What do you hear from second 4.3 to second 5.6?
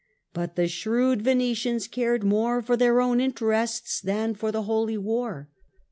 for the Holy War.